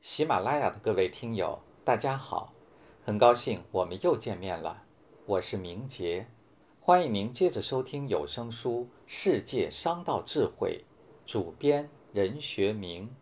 [0.00, 2.54] 喜马拉雅的各位听友，大家好，
[3.04, 4.84] 很高兴我们又见面了。
[5.26, 6.26] 我是明杰，
[6.80, 10.86] 欢迎您接着收听有声书《世界商道智慧》，
[11.30, 13.14] 主编任学明。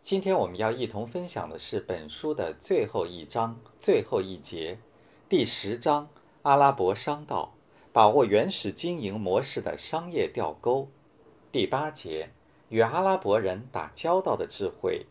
[0.00, 4.80] 今天我们要一同分享的是本书的最后一章最后一节，
[5.28, 6.06] 第十章
[6.42, 7.54] 《阿拉伯商道：
[7.92, 10.82] 把握原始经营模式的商业钓钩》，
[11.52, 12.30] 第八节
[12.68, 15.06] 与阿拉伯人打交道的智慧。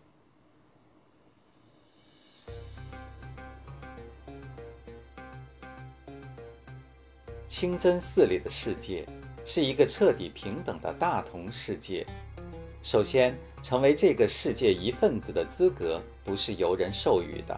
[7.64, 9.06] 清真寺里的世界
[9.46, 12.06] 是一个彻底平等的大同世界。
[12.82, 17.58] 首先，成为这个世界一份子的资格不是由人授予的，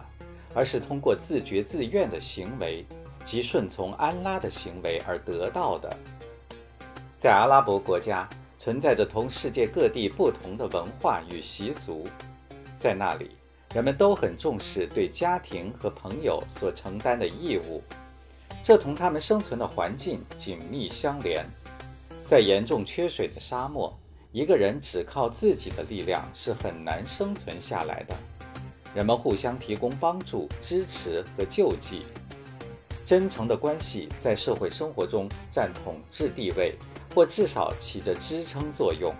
[0.54, 2.86] 而是通过自觉自愿的行为
[3.24, 5.92] 及顺从安拉的行为而得到的。
[7.18, 12.06] 在阿拉伯国家，存在着同世界各地不同的文化与习俗，
[12.78, 13.32] 在那里，
[13.74, 17.82] 人们都很重视对家庭和朋友所承担的义务。
[18.66, 21.46] 这同他们生存的环境紧密相连。
[22.26, 23.96] 在严重缺水的沙漠，
[24.32, 28.16] 一个人只靠自己的力量是很难生存下来的。
[28.92, 32.06] 人们互相提供帮助、支持和救济，
[33.04, 36.76] 真诚的关系在社会生活中占统治地位，
[37.14, 39.14] 或至少起着支撑作用。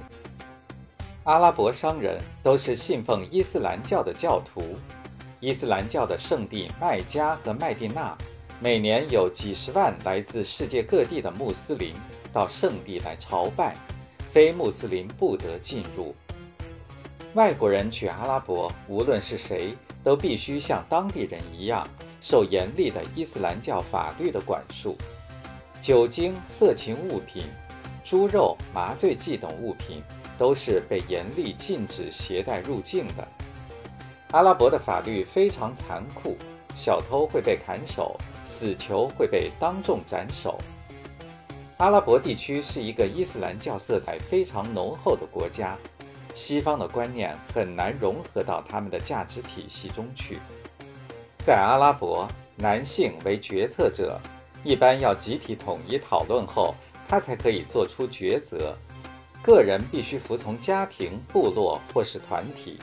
[1.23, 4.75] 阿拉伯商人都是信奉伊斯兰教的教徒，
[5.39, 8.19] 伊斯兰教的圣地麦加和麦地那。
[8.59, 11.95] 每年有几十万来自世界各地的穆斯林
[12.33, 13.77] 到圣地来朝拜，
[14.31, 16.15] 非穆斯林不得进入。
[17.35, 21.87] 外国人去阿拉伯，无论是谁，都必须像当地人一样
[22.23, 24.97] 受严厉的伊斯兰教法律的管束。
[25.79, 27.45] 酒精、色情物品、
[28.03, 30.03] 猪肉、麻醉剂等物品
[30.39, 33.29] 都是被严厉禁止携带入境的。
[34.31, 36.39] 阿拉伯的法律非常残酷。
[36.77, 40.59] 小偷会被砍手，死囚会被当众斩首。
[41.79, 45.77] 阿拉伯地区是一个伊斯兰教色彩非常浓厚的国家，
[46.35, 50.39] 西方的观念很难融合到他们的价值体系中去。
[51.39, 54.21] 在阿拉伯，男性为决策者，
[54.63, 56.75] 一般要集体统一讨论后，
[57.09, 58.77] 他才可以做出抉择。
[59.43, 62.79] 个人必须服从家庭、部落或是团体。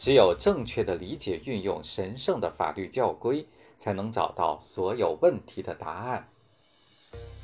[0.00, 3.46] 只有正确的理解运用神圣的法律教规，
[3.76, 6.26] 才能找到所有问题的答案。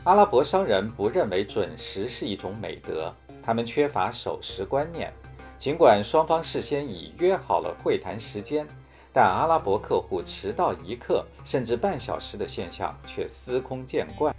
[0.04, 5.12] 阿拉伯商人不认为准时是一种美德，他们缺乏守时观念。
[5.58, 8.66] 尽管双方事先已约好了会谈时间，
[9.12, 14.34] 但阿拉伯客户迟到一刻甚至半小时的现象却司空见惯，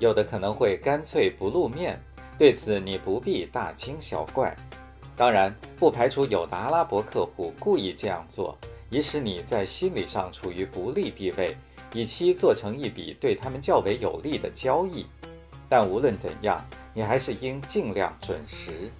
[0.00, 2.02] 有的可能会干脆不露面。
[2.36, 4.56] 对此，你不必大惊小怪。
[5.18, 8.56] 当然，不排除有的阿拉伯客户故意这样做，
[8.88, 11.56] 以使你在心理上处于不利地位，
[11.92, 15.04] 以期做成一笔对他们较为有利的交易。
[15.68, 16.64] 但无论怎样，
[16.94, 18.92] 你还是应尽量准时。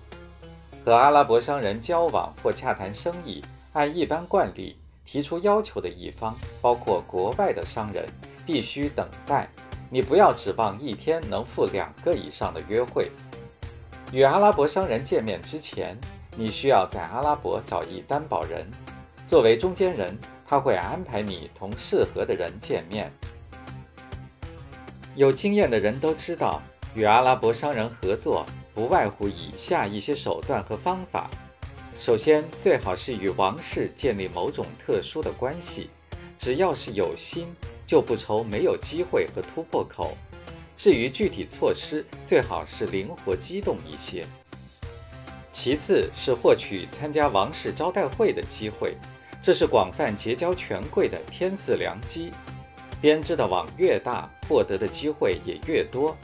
[0.84, 3.40] 和阿拉伯商人交往或洽谈生意，
[3.72, 8.04] 按一般惯例，提出要求的一方，包括国外的商人，
[8.44, 9.48] 必须等待。
[9.88, 13.12] 你不要指望一天能赴两个以上的约会。
[14.10, 15.94] 与阿拉伯商人见面之前，
[16.34, 18.66] 你需要在阿拉伯找一担保人，
[19.22, 23.12] 作为中间人，他会安排你同适合的人见面。
[25.14, 26.62] 有经验的人都知道，
[26.94, 31.28] 与阿拉伯商人合作不外乎以下一些手段和方法：
[31.98, 35.90] 首先，最好是与王室建立某种特殊的关系，
[36.34, 37.54] 只要是有心，
[37.84, 40.16] 就不愁没有机会和突破口。
[40.78, 44.24] 至于具体措施，最好是灵活机动一些。
[45.50, 48.96] 其次是获取参加王室招待会的机会，
[49.42, 52.30] 这是广泛结交权贵的天赐良机。
[53.00, 56.16] 编织的网越大，获得的机会也越多。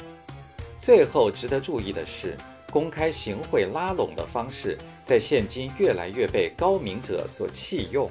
[0.77, 2.37] 最后值得注意的是，
[2.71, 8.09] 公开行贿拉拢的方式在现今越来越被高明者所弃用。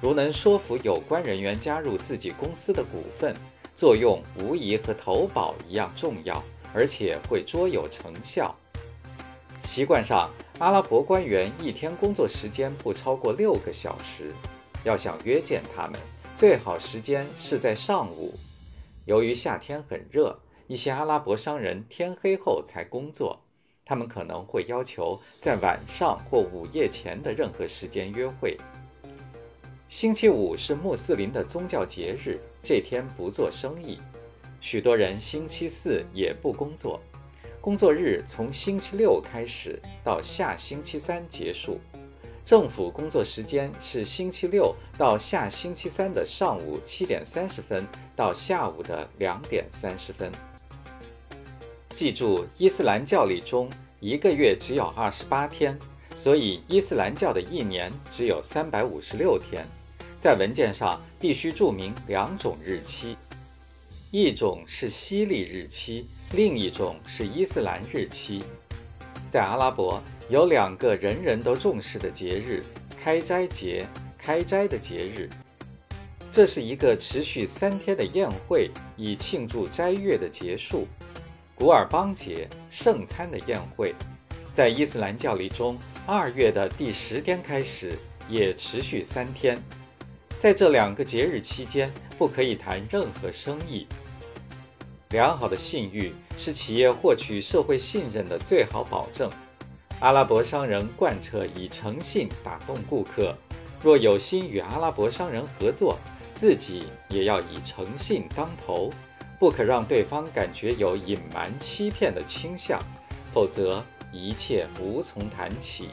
[0.00, 3.34] 如能说服有关人员加入自己公司的股份。
[3.80, 6.44] 作用无疑和投保一样重要，
[6.74, 8.54] 而且会卓有成效。
[9.62, 14.34] 习惯上，阿拉伯官员一天工作时间不超过六个小时。
[14.84, 15.98] 要想约见他们，
[16.36, 18.34] 最好时间是在上午。
[19.06, 23.40] 由于夏天很热，一些阿拉伯商人天黑后才工作，
[23.82, 28.58] 他们可能会要求在晚上或午夜前的任何时间约会。
[29.90, 33.98] 星期五是穆斯林的宗教节日，这天不做生意。
[34.60, 37.00] 许多人星期四也不工作。
[37.60, 41.80] 工作日从星期六开始到下星期三结束。
[42.44, 47.84] 政府工作时间是星期六到下星期三的上午七点三十分
[48.14, 50.30] 到下午的两点三十分。
[51.92, 55.76] 记住，伊斯兰教里中一个月只有二十八天，
[56.14, 59.66] 所以伊斯兰教的一年只有三百五十六天。
[60.20, 63.16] 在文件上必须注明两种日期，
[64.10, 68.44] 一种是西历日期，另一种是伊斯兰日期。
[69.30, 72.62] 在阿拉伯有两个人人都重视的节日：
[73.02, 73.86] 开斋节，
[74.18, 75.26] 开斋的节日。
[76.30, 80.86] 这是一个持续三天的宴会，以庆祝斋月的结束。
[81.54, 83.94] 古尔邦节，圣餐的宴会，
[84.52, 89.58] 在伊斯兰教里中，二月的第十天开始，也持续三天。
[90.40, 93.86] 在这两个节日期间，不可以谈任何生意。
[95.10, 99.30] 良好的信誉是企业获取社会信任的最好保证。
[99.98, 103.36] 阿拉伯商人贯彻以诚信打动顾客，
[103.82, 105.98] 若有心与阿拉伯商人合作，
[106.32, 108.90] 自己也要以诚信当头，
[109.38, 112.80] 不可让对方感觉有隐瞒欺骗的倾向，
[113.30, 115.90] 否则一切无从谈起。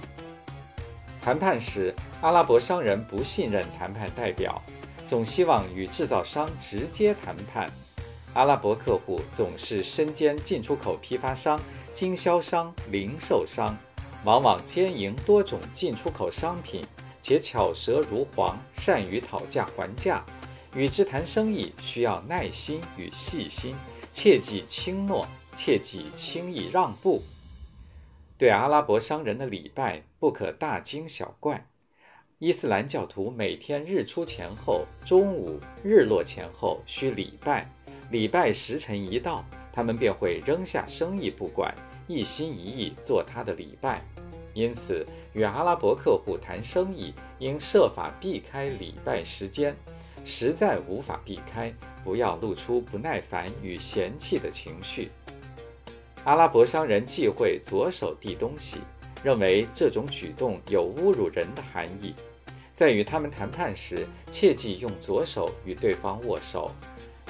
[1.27, 4.63] 谈判时，阿拉伯商人不信任谈判代表，
[5.06, 7.69] 总希望与制造商直接谈判。
[8.33, 11.59] 阿拉伯客户总是身兼进出口批发商、
[11.91, 13.77] 经销商、零售商，
[14.24, 16.81] 往往兼营多种进出口商品，
[17.21, 20.24] 且巧舌如簧，善于讨价还价。
[20.74, 23.75] 与之谈生意需要耐心与细心，
[24.13, 27.21] 切忌轻诺，切忌轻易让步。
[28.38, 31.68] 对阿拉伯商人的礼拜不可大惊小怪。
[32.40, 37.68] 伊斯兰教徒每天日出前后、中午、日落前后需礼拜，
[38.12, 41.74] 礼拜时辰一到，他们便会扔下生意不管，
[42.08, 44.04] 一心一意做他的礼拜。
[44.54, 49.75] 因此，与阿拉伯客户谈生意应设法避开礼拜时间，
[50.24, 51.74] 实在无法避开，
[52.04, 55.10] 不要露出不耐烦与嫌弃的情绪。
[56.24, 58.80] 阿拉伯商人忌讳左手递东西，
[59.24, 62.14] 认为这种举动有侮辱人的含义。
[62.74, 66.72] 在与他们谈判时，切忌用左手与对方握手，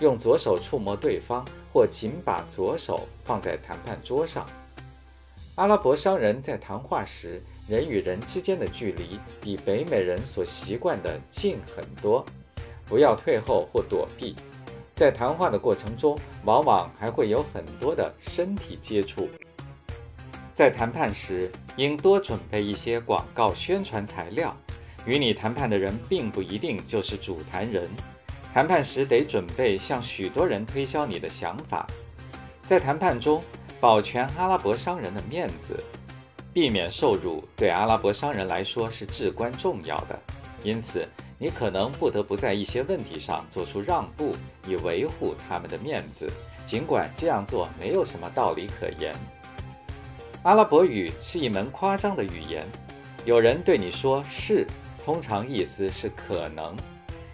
[0.01, 4.45] 用左手触摸对方，或仅把左手放在谈判桌上。
[5.55, 12.23] 阿拉伯商人在谈话时，人与人之间的距离比北美人所习惯的近很多，
[12.85, 14.35] 不要退后或躲避。
[14.93, 19.29] 在谈话的过程中，往往还会有很多的身体接触。
[20.51, 24.55] 在谈判时，应多准备一些广告宣传材料。
[25.05, 27.89] 与你谈判的人并不一定就是主谈人，
[28.53, 31.87] 谈判时得准备向许多人推销你的想法。
[32.63, 33.41] 在谈判中，
[33.79, 35.81] 保全阿拉伯商人的面子，
[36.53, 40.19] 避免受辱，对阿拉伯商人来说是至关重要的。
[40.63, 41.07] 因此。
[41.39, 44.35] 你可能不得不在一些问题上做出让步，
[44.67, 46.27] 以维护他们的面子，
[46.65, 49.13] 尽管这样做没有什么道理可言。
[50.47, 52.65] 阿拉伯语是一门夸张的语言，
[53.25, 54.65] 有人对你说“是”，
[55.03, 56.73] 通常意思是可能，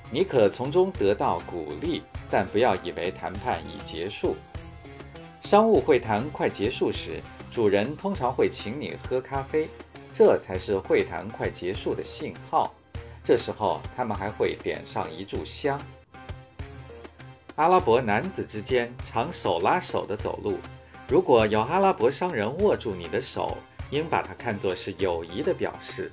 [0.10, 4.36] 你可从中得到鼓励，但不要以为谈判已结束。
[5.42, 7.22] 商务会谈快结束时，
[7.52, 9.70] 主人通常会请你喝咖啡，
[10.12, 12.74] 这才是会谈快结束的信号。
[13.24, 15.80] 这时候，他们还会点上一炷香。
[17.58, 20.58] 阿拉伯男子之间常手拉手的走路。
[21.14, 23.56] 如果有阿拉伯商人握住你的手，
[23.92, 26.12] 应把它看作是友谊的表示。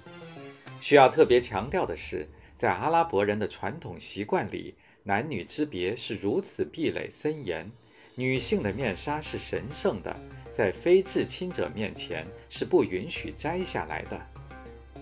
[0.79, 7.73] 需要特别强调的是，在阿拉伯人的传统习惯里，男女之别是如此壁垒森严。
[8.15, 10.15] 女性的面纱是神圣的，
[10.53, 14.21] 在非至亲者面前是不允许摘下来的。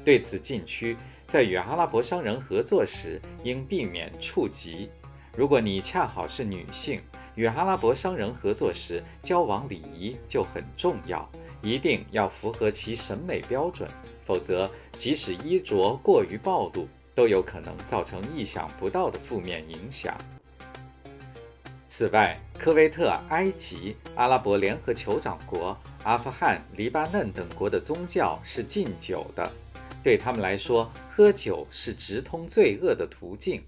[0.05, 0.97] 对此禁区。
[1.26, 4.88] 在与阿拉伯商人合作时，应避免触及。
[5.37, 7.00] 如果你恰好是女性，
[7.38, 11.30] 与阿拉伯商人合作时，交往礼仪就很重要，
[11.62, 13.88] 一定要符合其审美标准，
[14.26, 20.18] 否则即使衣着过于暴露，都有可能造成意想不到的负面影响。
[21.87, 29.49] 此外，科威特、埃及、阿拉伯联合酋长国、阿富汗、黎巴嫩等国的宗教是禁酒的。
[30.02, 33.62] 对他们来说，喝酒是直通罪恶的途径。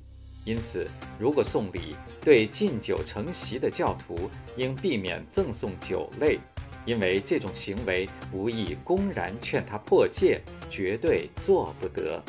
[0.45, 6.39] 因此，如果送礼，对禁酒成习的教徒应避免赠送酒类，
[6.87, 12.23] 因为这种行为无意公然劝他破戒，绝对做不得。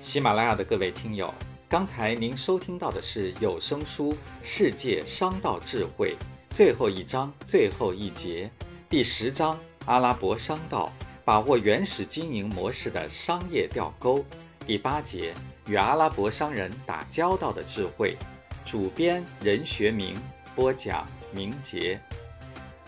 [0.00, 1.32] 喜马拉雅的各位听友。
[1.66, 4.12] 刚才您收听到的是有声书
[4.42, 6.16] 《世界商道智慧》
[6.54, 8.48] 最后一章最后一节，
[8.88, 10.92] 第十章阿拉伯商道，
[11.24, 14.24] 把握原始经营模式的商业钓钩，
[14.64, 15.34] 第八节
[15.66, 18.16] 与阿拉伯商人打交道的智慧。
[18.64, 20.16] 主编任学明
[20.54, 22.00] 播讲明杰。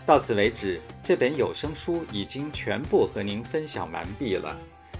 [0.05, 4.55] 到此为止，这本有声书已经全部和您分享完毕了。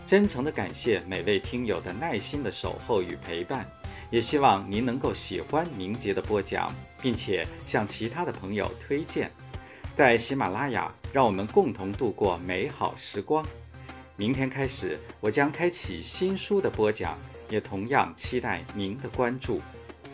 [0.06, 3.66] 真诚的感谢每位听友的耐心的守候与陪伴。
[4.10, 9.32] 也希望您能够喜欢明杰的播讲，并且向其他的朋友推荐。
[9.92, 13.46] 在喜马拉雅，让我们共同度过美好时光。
[14.16, 17.18] 明天开始，我将开启新书的播讲，
[17.50, 19.62] 也同样期待您的关注。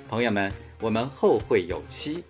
[0.09, 2.23] 朋友们，我们后会有期。